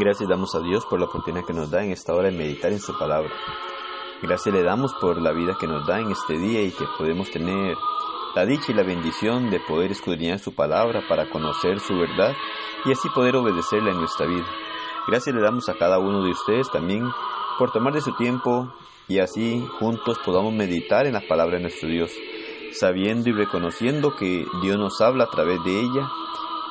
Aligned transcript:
Gracias 0.00 0.30
damos 0.30 0.54
a 0.54 0.60
Dios 0.60 0.86
por 0.86 0.98
la 0.98 1.04
oportunidad 1.04 1.44
que 1.44 1.52
nos 1.52 1.70
da 1.70 1.84
en 1.84 1.90
esta 1.90 2.14
hora 2.14 2.30
de 2.30 2.34
meditar 2.38 2.72
en 2.72 2.80
su 2.80 2.96
palabra. 2.96 3.30
Gracias 4.22 4.54
le 4.54 4.62
damos 4.62 4.94
por 4.94 5.20
la 5.20 5.30
vida 5.30 5.58
que 5.60 5.66
nos 5.66 5.86
da 5.86 6.00
en 6.00 6.10
este 6.10 6.38
día 6.38 6.62
y 6.62 6.70
que 6.70 6.86
podemos 6.96 7.30
tener 7.30 7.76
la 8.34 8.46
dicha 8.46 8.72
y 8.72 8.74
la 8.74 8.82
bendición 8.82 9.50
de 9.50 9.60
poder 9.60 9.90
escudriñar 9.90 10.38
su 10.38 10.54
palabra 10.54 11.02
para 11.06 11.28
conocer 11.28 11.80
su 11.80 11.98
verdad 11.98 12.34
y 12.86 12.92
así 12.92 13.10
poder 13.10 13.36
obedecerla 13.36 13.90
en 13.90 13.98
nuestra 13.98 14.26
vida. 14.26 14.46
Gracias 15.06 15.36
le 15.36 15.42
damos 15.42 15.68
a 15.68 15.74
cada 15.74 15.98
uno 15.98 16.22
de 16.22 16.30
ustedes 16.30 16.70
también 16.70 17.04
por 17.58 17.70
tomar 17.70 17.92
de 17.92 18.00
su 18.00 18.14
tiempo 18.14 18.72
y 19.06 19.18
así 19.18 19.62
juntos 19.80 20.18
podamos 20.24 20.54
meditar 20.54 21.06
en 21.06 21.12
la 21.12 21.28
palabra 21.28 21.56
de 21.56 21.64
nuestro 21.64 21.90
Dios, 21.90 22.10
sabiendo 22.72 23.28
y 23.28 23.34
reconociendo 23.34 24.16
que 24.16 24.46
Dios 24.62 24.78
nos 24.78 24.98
habla 25.02 25.24
a 25.24 25.30
través 25.30 25.62
de 25.62 25.78
ella. 25.78 26.10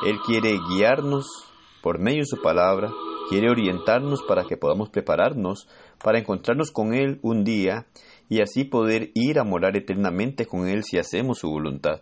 Él 0.04 0.18
quiere 0.26 0.58
guiarnos 0.68 1.46
por 1.84 2.00
medio 2.00 2.22
de 2.22 2.26
su 2.26 2.42
palabra 2.42 2.92
quiere 3.30 3.52
orientarnos 3.52 4.24
para 4.24 4.46
que 4.46 4.58
podamos 4.58 4.90
prepararnos 4.90 5.68
para 6.04 6.18
encontrarnos 6.18 6.72
con 6.72 6.96
Él 6.96 7.20
un 7.22 7.44
día 7.44 7.86
y 8.28 8.42
así 8.42 8.64
poder 8.64 9.12
ir 9.14 9.38
a 9.38 9.44
morar 9.44 9.78
eternamente 9.78 10.48
con 10.48 10.68
Él 10.68 10.84
si 10.84 10.98
hacemos 10.98 11.38
su 11.38 11.50
voluntad. 11.50 12.02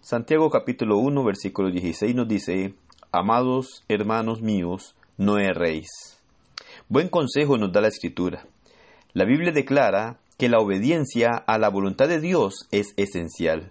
Santiago 0.00 0.50
capítulo 0.50 0.98
1 0.98 1.24
versículo 1.24 1.70
16 1.70 2.12
nos 2.14 2.26
dice, 2.26 2.74
Amados 3.12 3.84
hermanos 3.88 4.42
míos, 4.42 4.96
no 5.16 5.38
erréis. 5.38 5.88
Buen 6.88 7.08
consejo 7.08 7.56
nos 7.56 7.72
da 7.72 7.80
la 7.80 7.88
Escritura. 7.88 8.44
La 9.12 9.24
Biblia 9.24 9.52
declara 9.52 10.18
que 10.38 10.48
la 10.48 10.58
obediencia 10.58 11.36
a 11.36 11.58
la 11.58 11.68
voluntad 11.68 12.08
de 12.08 12.20
Dios 12.20 12.66
es 12.72 12.94
esencial. 12.96 13.70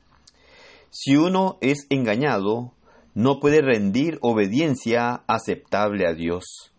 Si 0.93 1.15
uno 1.15 1.57
es 1.61 1.87
engañado, 1.89 2.73
no 3.13 3.39
puede 3.39 3.61
rendir 3.61 4.19
obediencia 4.21 5.23
aceptable 5.25 6.05
a 6.05 6.13
Dios. 6.13 6.73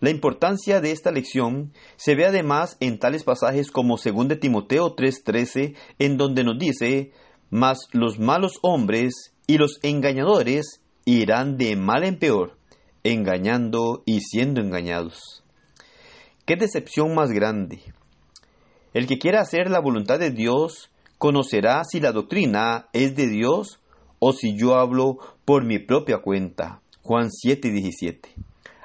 La 0.00 0.10
importancia 0.10 0.80
de 0.80 0.90
esta 0.90 1.12
lección 1.12 1.72
se 1.94 2.16
ve 2.16 2.26
además 2.26 2.76
en 2.80 2.98
tales 2.98 3.22
pasajes 3.22 3.70
como 3.70 3.98
2 3.98 4.40
Timoteo 4.40 4.96
3:13, 4.96 5.76
en 6.00 6.16
donde 6.16 6.42
nos 6.42 6.58
dice, 6.58 7.12
Mas 7.50 7.86
los 7.92 8.18
malos 8.18 8.54
hombres 8.62 9.32
y 9.46 9.58
los 9.58 9.78
engañadores 9.84 10.82
irán 11.04 11.56
de 11.56 11.76
mal 11.76 12.02
en 12.02 12.18
peor, 12.18 12.58
engañando 13.04 14.02
y 14.06 14.22
siendo 14.22 14.60
engañados. 14.60 15.44
¿Qué 16.46 16.56
decepción 16.56 17.14
más 17.14 17.30
grande? 17.30 17.80
El 18.92 19.06
que 19.06 19.18
quiera 19.18 19.40
hacer 19.40 19.70
la 19.70 19.80
voluntad 19.80 20.18
de 20.18 20.32
Dios 20.32 20.90
conocerá 21.22 21.84
si 21.84 22.00
la 22.00 22.10
doctrina 22.10 22.88
es 22.92 23.14
de 23.14 23.28
Dios 23.28 23.78
o 24.18 24.32
si 24.32 24.56
yo 24.58 24.74
hablo 24.74 25.18
por 25.44 25.64
mi 25.64 25.78
propia 25.78 26.18
cuenta. 26.18 26.80
Juan 27.02 27.30
7, 27.30 27.70
17. 27.70 28.34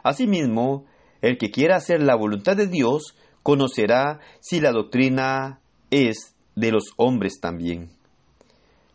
Asimismo, 0.03 0.86
el 1.24 1.40
que 1.40 1.50
quiera 1.50 1.78
hacer 1.78 2.00
la 2.00 2.14
voluntad 2.14 2.56
de 2.56 2.68
Dios 2.68 3.16
conocerá 3.42 4.20
si 4.40 4.59
la 4.62 4.72
doctrina 4.72 5.62
es 5.90 6.36
de 6.56 6.72
los 6.72 6.92
hombres 6.97 7.40
también. 7.42 7.90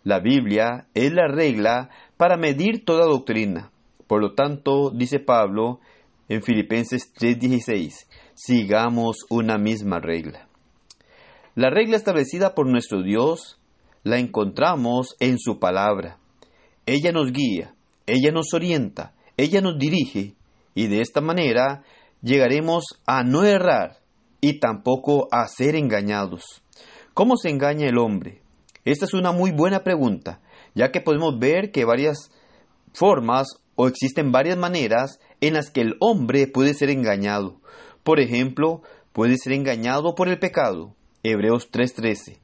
La 0.04 0.20
Biblia 0.20 0.86
es 0.94 1.12
la 1.12 1.26
regla 1.26 1.90
para 2.16 2.36
medir 2.36 2.84
toda 2.84 3.06
doctrina. 3.06 3.72
Por 4.06 4.20
lo 4.20 4.34
tanto, 4.34 4.90
dice 4.90 5.18
Pablo 5.18 5.80
en 6.28 6.44
Filipenses 6.44 7.12
3:16, 7.12 8.06
sigamos 8.34 9.26
una 9.30 9.58
misma 9.58 9.98
regla. 9.98 10.46
La 11.54 11.68
regla 11.68 11.98
establecida 11.98 12.54
por 12.54 12.66
nuestro 12.66 13.02
Dios 13.02 13.58
la 14.04 14.18
encontramos 14.18 15.16
en 15.20 15.38
su 15.38 15.58
palabra. 15.58 16.16
Ella 16.86 17.12
nos 17.12 17.30
guía, 17.30 17.74
ella 18.06 18.32
nos 18.32 18.54
orienta, 18.54 19.12
ella 19.36 19.60
nos 19.60 19.78
dirige 19.78 20.34
y 20.74 20.86
de 20.86 21.02
esta 21.02 21.20
manera 21.20 21.82
llegaremos 22.22 22.84
a 23.04 23.22
no 23.22 23.44
errar 23.44 23.98
y 24.40 24.60
tampoco 24.60 25.28
a 25.30 25.46
ser 25.46 25.76
engañados. 25.76 26.62
¿Cómo 27.12 27.36
se 27.36 27.50
engaña 27.50 27.86
el 27.86 27.98
hombre? 27.98 28.40
Esta 28.86 29.04
es 29.04 29.12
una 29.12 29.30
muy 29.30 29.50
buena 29.50 29.84
pregunta, 29.84 30.40
ya 30.74 30.90
que 30.90 31.02
podemos 31.02 31.38
ver 31.38 31.70
que 31.70 31.84
varias 31.84 32.30
formas 32.94 33.58
o 33.74 33.88
existen 33.88 34.32
varias 34.32 34.56
maneras 34.56 35.20
en 35.42 35.52
las 35.52 35.70
que 35.70 35.82
el 35.82 35.96
hombre 36.00 36.46
puede 36.46 36.72
ser 36.72 36.88
engañado. 36.88 37.60
Por 38.04 38.20
ejemplo, 38.20 38.80
puede 39.12 39.36
ser 39.36 39.52
engañado 39.52 40.14
por 40.14 40.30
el 40.30 40.38
pecado, 40.38 40.96
Hebreos 41.24 41.70
3:13. 41.70 42.38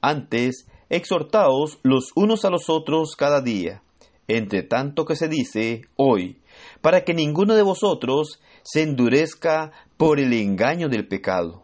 Antes, 0.00 0.68
exhortaos 0.88 1.80
los 1.82 2.12
unos 2.14 2.44
a 2.44 2.50
los 2.50 2.70
otros 2.70 3.16
cada 3.16 3.40
día, 3.40 3.82
entre 4.28 4.62
tanto 4.62 5.04
que 5.04 5.16
se 5.16 5.28
dice 5.28 5.82
hoy, 5.96 6.38
para 6.80 7.02
que 7.02 7.12
ninguno 7.12 7.54
de 7.54 7.62
vosotros 7.62 8.40
se 8.62 8.82
endurezca 8.82 9.72
por 9.96 10.20
el 10.20 10.32
engaño 10.32 10.88
del 10.88 11.08
pecado. 11.08 11.62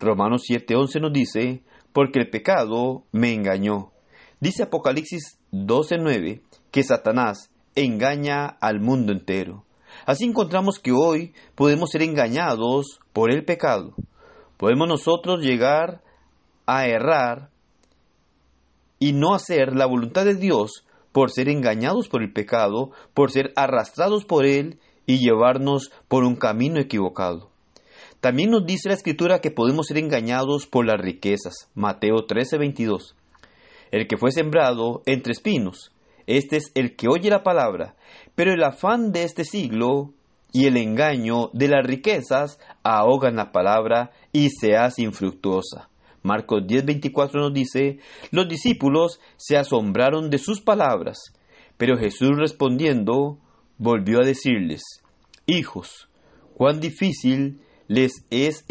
Romanos 0.00 0.42
7:11 0.46 1.00
nos 1.00 1.12
dice, 1.14 1.62
porque 1.94 2.18
el 2.18 2.28
pecado 2.28 3.04
me 3.10 3.32
engañó. 3.32 3.92
Dice 4.40 4.64
Apocalipsis 4.64 5.38
12:9 5.50 6.42
que 6.72 6.82
Satanás 6.82 7.50
engaña 7.74 8.46
al 8.46 8.80
mundo 8.80 9.12
entero. 9.12 9.64
Así 10.04 10.24
encontramos 10.24 10.78
que 10.78 10.92
hoy 10.92 11.32
podemos 11.54 11.90
ser 11.90 12.02
engañados 12.02 13.00
por 13.14 13.30
el 13.30 13.44
pecado. 13.44 13.94
Podemos 14.56 14.88
nosotros 14.88 15.40
llegar 15.40 16.02
a 16.66 16.86
errar 16.86 17.50
y 18.98 19.12
no 19.12 19.34
hacer 19.34 19.74
la 19.74 19.86
voluntad 19.86 20.24
de 20.24 20.34
Dios 20.34 20.84
por 21.12 21.30
ser 21.30 21.48
engañados 21.48 22.08
por 22.08 22.22
el 22.22 22.32
pecado, 22.32 22.90
por 23.12 23.30
ser 23.30 23.52
arrastrados 23.56 24.24
por 24.24 24.46
él 24.46 24.78
y 25.06 25.18
llevarnos 25.18 25.92
por 26.08 26.24
un 26.24 26.36
camino 26.36 26.80
equivocado. 26.80 27.50
También 28.20 28.50
nos 28.50 28.64
dice 28.64 28.88
la 28.88 28.94
escritura 28.94 29.40
que 29.40 29.50
podemos 29.50 29.86
ser 29.86 29.98
engañados 29.98 30.66
por 30.66 30.86
las 30.86 31.00
riquezas. 31.00 31.70
Mateo 31.74 32.26
13:22. 32.26 33.14
El 33.90 34.06
que 34.06 34.16
fue 34.16 34.32
sembrado 34.32 35.02
entre 35.06 35.32
espinos, 35.32 35.92
este 36.26 36.56
es 36.56 36.72
el 36.74 36.96
que 36.96 37.08
oye 37.08 37.28
la 37.28 37.42
palabra, 37.42 37.96
pero 38.34 38.52
el 38.52 38.64
afán 38.64 39.12
de 39.12 39.24
este 39.24 39.44
siglo 39.44 40.14
y 40.54 40.66
el 40.66 40.76
engaño 40.76 41.50
de 41.52 41.66
las 41.66 41.84
riquezas 41.84 42.60
ahogan 42.84 43.34
la 43.34 43.50
palabra 43.50 44.12
y 44.32 44.50
se 44.50 44.76
hace 44.76 45.02
infructuosa. 45.02 45.90
Marcos 46.22 46.62
10:24 46.66 47.40
nos 47.40 47.52
dice, 47.52 47.98
los 48.30 48.48
discípulos 48.48 49.20
se 49.36 49.56
asombraron 49.56 50.30
de 50.30 50.38
sus 50.38 50.60
palabras, 50.60 51.18
pero 51.76 51.98
Jesús 51.98 52.30
respondiendo 52.38 53.38
volvió 53.78 54.20
a 54.20 54.24
decirles, 54.24 54.82
hijos, 55.46 56.08
cuán 56.54 56.78
difícil 56.78 57.60
les 57.88 58.24
es 58.30 58.64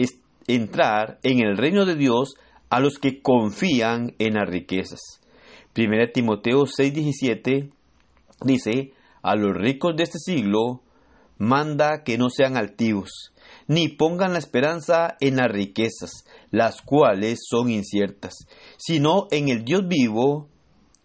entrar 0.47 1.19
en 1.21 1.45
el 1.45 1.57
reino 1.57 1.85
de 1.85 1.95
Dios 1.95 2.35
a 2.69 2.79
los 2.79 2.97
que 2.97 3.21
confían 3.21 4.15
en 4.19 4.35
las 4.35 4.49
riquezas. 4.49 5.01
1 5.75 6.11
Timoteo 6.13 6.63
6:17 6.65 7.71
dice, 8.45 8.93
a 9.21 9.35
los 9.35 9.53
ricos 9.53 9.97
de 9.97 10.03
este 10.03 10.19
siglo 10.19 10.81
manda 11.37 12.03
que 12.03 12.17
no 12.17 12.29
sean 12.29 12.57
altivos, 12.57 13.33
ni 13.67 13.89
pongan 13.89 14.33
la 14.33 14.39
esperanza 14.39 15.15
en 15.19 15.37
las 15.37 15.51
riquezas, 15.51 16.25
las 16.51 16.81
cuales 16.81 17.39
son 17.49 17.69
inciertas, 17.69 18.33
sino 18.77 19.27
en 19.31 19.49
el 19.49 19.63
Dios 19.63 19.87
vivo, 19.87 20.47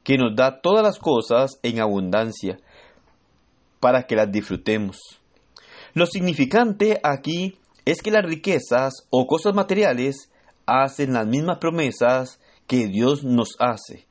que 0.04 0.16
nos 0.16 0.34
da 0.34 0.60
todas 0.60 0.82
las 0.82 0.98
cosas 0.98 1.58
en 1.62 1.80
abundancia, 1.80 2.58
para 3.80 4.04
que 4.04 4.16
las 4.16 4.30
disfrutemos. 4.32 4.98
Lo 5.94 6.06
significante 6.06 7.00
aquí 7.02 7.58
es 7.84 8.02
que 8.02 8.10
las 8.10 8.24
riquezas 8.24 9.06
o 9.10 9.26
cosas 9.26 9.54
materiales 9.54 10.30
hacen 10.66 11.12
las 11.12 11.26
mismas 11.26 11.58
promesas 11.58 12.40
que 12.66 12.86
Dios 12.86 13.24
nos 13.24 13.56
hace 13.58 14.08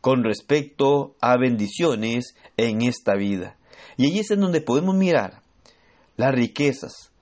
con 0.00 0.24
respecto 0.24 1.16
a 1.20 1.36
bendiciones 1.36 2.34
en 2.56 2.82
esta 2.82 3.14
vida. 3.14 3.57
Y 3.96 4.06
ahí 4.06 4.18
es 4.18 4.30
en 4.30 4.40
donde 4.40 4.60
podemos 4.60 4.94
mirar 4.94 5.42
las 6.16 6.34
riquezas, 6.34 7.12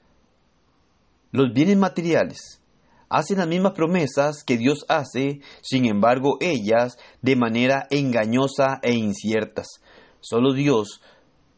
los 1.32 1.52
bienes 1.52 1.76
materiales. 1.76 2.60
Hacen 3.08 3.38
las 3.38 3.46
mismas 3.46 3.72
promesas 3.72 4.42
que 4.42 4.56
Dios 4.56 4.84
hace, 4.88 5.40
sin 5.62 5.84
embargo 5.84 6.38
ellas 6.40 6.98
de 7.22 7.36
manera 7.36 7.86
engañosa 7.90 8.80
e 8.82 8.94
inciertas. 8.94 9.80
Solo 10.20 10.52
Dios 10.52 11.00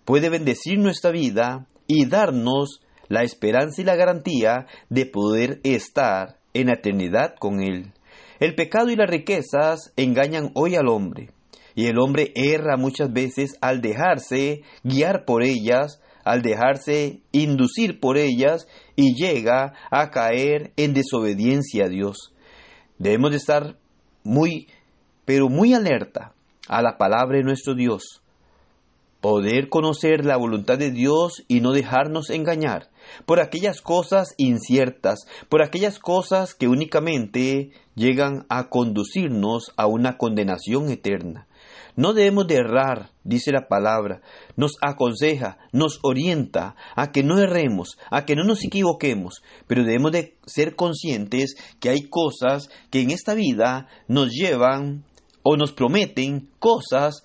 puede 0.05 0.29
bendecir 0.29 0.79
nuestra 0.79 1.11
vida 1.11 1.67
y 1.87 2.07
darnos 2.07 2.81
la 3.09 3.23
esperanza 3.23 3.81
y 3.81 3.85
la 3.85 3.97
garantía 3.97 4.67
de 4.91 5.07
poder 5.07 5.61
estar 5.65 6.39
en 6.53 6.69
eternidad 6.69 7.35
con 7.39 7.63
Él. 7.63 7.93
El 8.41 8.55
pecado 8.55 8.91
y 8.91 8.97
las 8.97 9.09
riquezas 9.09 9.93
engañan 9.97 10.51
hoy 10.55 10.77
al 10.77 10.89
hombre, 10.89 11.31
y 11.79 11.87
el 11.87 12.01
hombre 12.01 12.33
erra 12.35 12.77
muchas 12.77 13.13
veces 13.13 13.57
al 13.61 13.81
dejarse 13.81 14.63
guiar 14.83 15.25
por 15.25 15.45
ellas, 15.45 16.03
al 16.25 16.43
dejarse 16.43 17.21
inducir 17.31 18.01
por 18.01 18.19
ellas, 18.19 18.67
y 18.97 19.15
llega 19.15 19.75
a 19.89 20.11
caer 20.11 20.73
en 20.77 20.93
desobediencia 20.93 21.85
a 21.85 21.89
Dios. 21.89 22.35
Debemos 22.99 23.31
de 23.31 23.37
estar 23.37 23.77
muy, 24.25 24.67
pero 25.25 25.49
muy 25.49 25.73
alerta 25.73 26.35
a 26.67 26.83
la 26.83 26.99
palabra 26.99 27.39
de 27.39 27.45
nuestro 27.45 27.77
Dios. 27.77 28.23
Poder 29.21 29.69
conocer 29.69 30.25
la 30.25 30.37
voluntad 30.37 30.79
de 30.79 30.91
Dios 30.91 31.45
y 31.47 31.61
no 31.61 31.71
dejarnos 31.71 32.31
engañar 32.31 32.91
por 33.25 33.39
aquellas 33.39 33.83
cosas 33.83 34.35
inciertas, 34.37 35.29
por 35.49 35.63
aquellas 35.63 36.01
cosas 36.01 36.57
que 36.57 36.67
únicamente 36.67 37.71
llegan 37.95 38.47
a 38.49 38.69
conducirnos 38.69 39.73
a 39.77 39.87
una 39.87 40.19
condenación 40.19 40.91
eterna. 40.91 41.48
No 41.99 42.13
debemos 42.13 42.47
de 42.47 42.59
errar, 42.59 43.11
dice 43.25 43.51
la 43.51 43.67
palabra, 43.67 44.23
nos 44.55 44.77
aconseja, 44.81 45.59
nos 45.73 45.99
orienta 46.05 46.77
a 46.95 47.11
que 47.11 47.25
no 47.25 47.41
erremos, 47.41 47.99
a 48.13 48.25
que 48.25 48.37
no 48.37 48.45
nos 48.45 48.65
equivoquemos, 48.65 49.43
pero 49.67 49.83
debemos 49.83 50.13
de 50.13 50.37
ser 50.47 50.77
conscientes 50.77 51.57
que 51.81 51.89
hay 51.89 52.03
cosas 52.09 52.71
que 52.93 53.01
en 53.01 53.11
esta 53.11 53.35
vida 53.35 53.89
nos 54.07 54.31
llevan 54.31 55.03
o 55.43 55.57
nos 55.57 55.73
prometen 55.73 56.49
cosas 56.61 57.25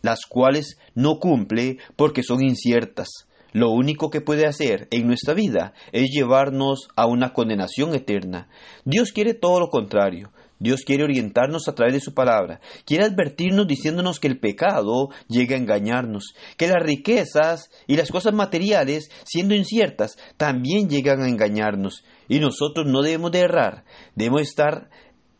las 0.00 0.20
cuales 0.24 0.78
no 0.94 1.18
cumple 1.18 1.76
porque 1.94 2.22
son 2.22 2.42
inciertas. 2.42 3.08
Lo 3.52 3.70
único 3.70 4.08
que 4.08 4.22
puede 4.22 4.46
hacer 4.46 4.88
en 4.92 5.06
nuestra 5.08 5.34
vida 5.34 5.74
es 5.92 6.08
llevarnos 6.10 6.88
a 6.96 7.06
una 7.06 7.34
condenación 7.34 7.94
eterna. 7.94 8.48
Dios 8.86 9.12
quiere 9.12 9.34
todo 9.34 9.60
lo 9.60 9.68
contrario. 9.68 10.30
Dios 10.58 10.82
quiere 10.86 11.04
orientarnos 11.04 11.68
a 11.68 11.74
través 11.74 11.94
de 11.94 12.00
su 12.00 12.14
palabra. 12.14 12.60
Quiere 12.86 13.04
advertirnos 13.04 13.66
diciéndonos 13.66 14.18
que 14.18 14.28
el 14.28 14.40
pecado 14.40 15.10
llega 15.28 15.54
a 15.54 15.58
engañarnos, 15.58 16.34
que 16.56 16.66
las 16.66 16.82
riquezas 16.82 17.70
y 17.86 17.96
las 17.96 18.10
cosas 18.10 18.32
materiales, 18.32 19.10
siendo 19.24 19.54
inciertas, 19.54 20.16
también 20.38 20.88
llegan 20.88 21.20
a 21.20 21.28
engañarnos. 21.28 22.04
Y 22.28 22.38
nosotros 22.40 22.86
no 22.86 23.02
debemos 23.02 23.32
de 23.32 23.40
errar, 23.40 23.84
debemos 24.14 24.42
estar 24.42 24.88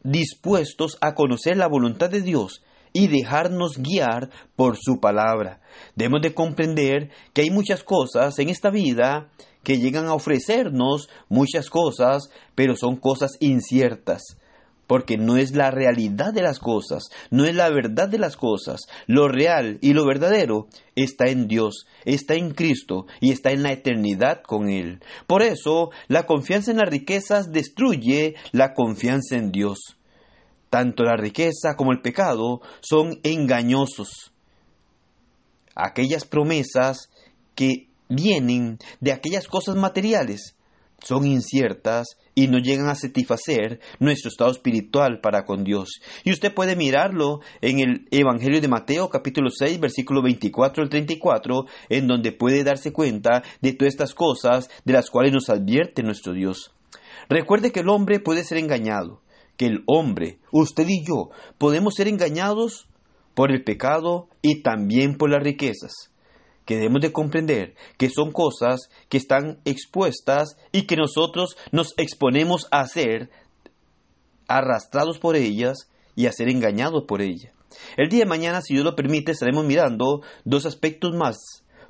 dispuestos 0.03 0.99
a 1.01 1.15
conocer 1.15 1.57
la 1.57 1.67
voluntad 1.67 2.11
de 2.11 2.21
Dios 2.21 2.63
y 2.93 3.09
dejarnos 3.09 3.79
guiar 3.79 4.31
por 4.55 4.77
su 4.77 5.01
palabra. 5.01 5.61
Debemos 5.95 6.21
de 6.23 6.35
comprender 6.35 7.11
que 7.33 7.43
hay 7.43 7.51
muchas 7.51 7.83
cosas 7.83 8.39
en 8.39 8.51
esta 8.51 8.71
vida 8.71 9.31
que 9.63 9.79
llegan 9.79 10.07
a 10.07 10.15
ofrecernos 10.15 11.09
muchas 11.29 11.71
cosas, 11.71 12.31
pero 12.55 12.77
son 12.77 12.97
cosas 12.97 13.33
inciertas 13.41 14.37
porque 14.87 15.17
no 15.17 15.37
es 15.37 15.55
la 15.55 15.71
realidad 15.71 16.33
de 16.33 16.43
las 16.43 16.59
cosas, 16.59 17.05
no 17.31 17.45
es 17.45 17.55
la 17.55 17.69
verdad 17.69 18.09
de 18.09 18.19
las 18.19 18.37
cosas. 18.37 18.87
Lo 19.07 19.29
real 19.29 19.79
y 19.81 19.93
lo 19.93 20.07
verdadero 20.07 20.69
está 20.95 21.29
en 21.29 21.49
Dios, 21.49 21.87
está 22.05 22.35
en 22.35 22.53
Cristo 22.53 23.07
y 23.21 23.33
está 23.33 23.51
en 23.51 23.63
la 23.63 23.73
eternidad 23.73 24.43
con 24.43 24.69
Él. 24.71 25.01
Por 25.27 25.43
eso, 25.43 25.91
la 26.09 26.27
confianza 26.27 26.71
en 26.71 26.79
las 26.79 26.89
riquezas 26.89 27.53
destruye 27.53 28.35
la 28.53 28.75
confianza 28.75 29.37
en 29.37 29.51
Dios. 29.51 29.97
Tanto 30.71 31.05
la 31.05 31.17
riqueza 31.17 31.77
como 31.77 31.93
el 31.93 32.01
pecado 32.01 32.61
son 32.81 33.21
engañosos. 33.23 34.33
Aquellas 35.75 36.25
promesas 36.25 37.11
que 37.55 37.89
vienen 38.09 38.79
de 39.01 39.13
aquellas 39.13 39.49
cosas 39.49 39.77
materiales 39.77 40.56
son 41.03 41.27
inciertas 41.27 42.17
y 42.35 42.49
no 42.49 42.59
llegan 42.59 42.89
a 42.89 42.95
satisfacer 42.95 43.81
nuestro 43.99 44.29
estado 44.29 44.51
espiritual 44.51 45.21
para 45.21 45.45
con 45.45 45.65
Dios. 45.65 46.01
Y 46.25 46.33
usted 46.33 46.53
puede 46.53 46.77
mirarlo 46.77 47.41
en 47.61 47.81
el 47.81 48.09
Evangelio 48.11 48.61
de 48.61 48.69
Mateo 48.69 49.09
capítulo 49.09 49.49
6 49.51 49.81
versículo 49.81 50.23
24 50.23 50.83
al 50.83 50.89
34, 50.89 51.65
en 51.89 52.07
donde 52.07 52.33
puede 52.33 52.65
darse 52.65 52.93
cuenta 52.93 53.43
de 53.63 53.73
todas 53.73 53.95
estas 53.95 54.15
cosas 54.15 54.69
de 54.85 54.93
las 54.93 55.11
cuales 55.11 55.33
nos 55.33 55.49
advierte 55.49 56.03
nuestro 56.03 56.33
Dios. 56.33 56.75
Recuerde 57.29 57.73
que 57.73 57.81
el 57.81 57.89
hombre 57.89 58.21
puede 58.21 58.45
ser 58.45 58.59
engañado, 58.59 59.23
que 59.57 59.67
el 59.67 59.83
hombre, 59.87 60.39
usted 60.53 60.87
y 60.89 61.05
yo, 61.05 61.31
podemos 61.59 61.95
ser 61.95 62.09
engañados 62.09 62.89
por 63.35 63.51
el 63.51 63.65
pecado 63.65 64.29
y 64.43 64.63
también 64.63 65.17
por 65.17 65.31
las 65.31 65.43
riquezas 65.43 66.11
que 66.67 66.75
debemos 66.75 67.01
de 67.01 67.13
comprender 67.13 67.75
que 67.97 68.11
son 68.11 68.33
cosas 68.33 68.91
que 69.09 69.17
están 69.17 69.61
expuestas 69.65 70.59
y 70.73 70.83
que 70.83 70.97
nosotros 70.97 71.57
nos 71.73 71.95
exponemos 71.97 72.67
a 72.71 72.87
ser 72.87 73.31
arrastrados 74.49 75.19
por 75.19 75.37
ellas 75.37 75.91
y 76.15 76.27
a 76.27 76.33
ser 76.33 76.51
engañados 76.51 77.05
por 77.07 77.23
ellas. 77.23 77.53
El 77.97 78.09
día 78.09 78.21
de 78.21 78.29
mañana, 78.29 78.61
si 78.61 78.75
Dios 78.75 78.85
lo 78.85 78.97
permite, 78.97 79.33
estaremos 79.33 79.65
mirando 79.65 80.23
dos 80.45 80.67
aspectos 80.67 81.15
más, 81.15 81.37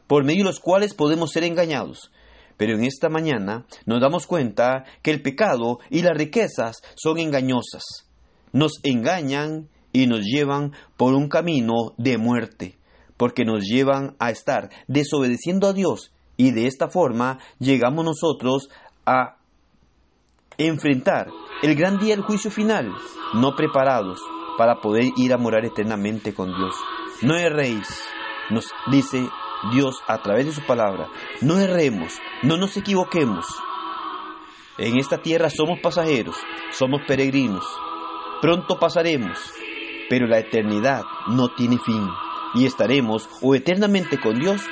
por 0.06 0.24
medio 0.24 0.44
de 0.44 0.50
los 0.50 0.60
cuales 0.60 0.94
podemos 0.94 1.32
ser 1.32 1.44
engañados. 1.44 2.10
Pero 2.56 2.74
en 2.74 2.84
esta 2.84 3.08
mañana 3.08 3.66
nos 3.84 4.00
damos 4.00 4.26
cuenta 4.26 4.84
que 5.02 5.10
el 5.10 5.22
pecado 5.22 5.78
y 5.90 6.02
las 6.02 6.16
riquezas 6.16 6.76
son 6.96 7.18
engañosas. 7.18 7.84
Nos 8.52 8.80
engañan 8.82 9.68
y 9.92 10.06
nos 10.06 10.20
llevan 10.20 10.72
por 10.96 11.14
un 11.14 11.28
camino 11.28 11.94
de 11.98 12.18
muerte 12.18 12.75
porque 13.16 13.44
nos 13.44 13.64
llevan 13.64 14.16
a 14.18 14.30
estar 14.30 14.70
desobedeciendo 14.88 15.68
a 15.68 15.72
Dios 15.72 16.12
y 16.36 16.52
de 16.52 16.66
esta 16.66 16.88
forma 16.88 17.38
llegamos 17.58 18.04
nosotros 18.04 18.68
a 19.04 19.36
enfrentar 20.58 21.28
el 21.62 21.74
gran 21.74 21.98
día 21.98 22.16
del 22.16 22.24
juicio 22.24 22.50
final, 22.50 22.92
no 23.34 23.54
preparados 23.56 24.20
para 24.58 24.80
poder 24.80 25.04
ir 25.16 25.32
a 25.32 25.38
morar 25.38 25.64
eternamente 25.64 26.34
con 26.34 26.48
Dios. 26.48 26.74
No 27.22 27.36
erréis, 27.36 27.88
nos 28.50 28.70
dice 28.90 29.28
Dios 29.72 29.96
a 30.06 30.18
través 30.22 30.46
de 30.46 30.52
su 30.52 30.62
palabra, 30.66 31.08
no 31.40 31.58
erremos, 31.58 32.20
no 32.42 32.56
nos 32.56 32.76
equivoquemos. 32.76 33.46
En 34.78 34.98
esta 34.98 35.18
tierra 35.18 35.48
somos 35.48 35.80
pasajeros, 35.80 36.36
somos 36.70 37.00
peregrinos, 37.06 37.64
pronto 38.42 38.78
pasaremos, 38.78 39.38
pero 40.10 40.26
la 40.26 40.38
eternidad 40.38 41.02
no 41.28 41.48
tiene 41.54 41.78
fin 41.78 42.06
y 42.56 42.66
estaremos 42.66 43.28
o 43.42 43.54
eternamente 43.54 44.18
con 44.18 44.38
Dios 44.38 44.62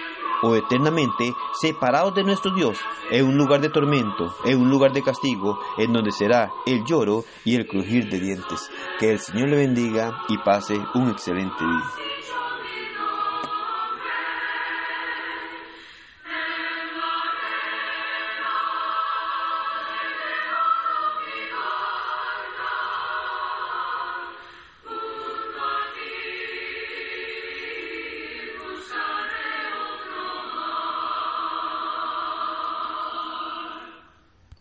o 0.42 0.56
eternamente 0.56 1.32
separados 1.60 2.14
de 2.14 2.24
nuestro 2.24 2.52
Dios 2.54 2.78
en 3.10 3.26
un 3.26 3.36
lugar 3.36 3.60
de 3.60 3.70
tormento, 3.70 4.34
en 4.44 4.60
un 4.60 4.70
lugar 4.70 4.92
de 4.92 5.02
castigo, 5.02 5.58
en 5.78 5.92
donde 5.92 6.12
será 6.12 6.50
el 6.66 6.84
lloro 6.84 7.24
y 7.44 7.56
el 7.56 7.66
crujir 7.66 8.08
de 8.10 8.20
dientes. 8.20 8.70
Que 8.98 9.10
el 9.10 9.18
Señor 9.18 9.48
le 9.48 9.56
bendiga 9.56 10.22
y 10.28 10.38
pase 10.38 10.74
un 10.94 11.10
excelente 11.10 11.64
día. 11.64 12.13